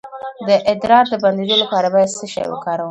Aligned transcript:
د 0.47 0.49
ادرار 0.71 1.05
د 1.09 1.15
بندیدو 1.23 1.55
لپاره 1.63 1.87
باید 1.93 2.09
څه 2.19 2.25
شی 2.33 2.45
وکاروم؟ 2.49 2.79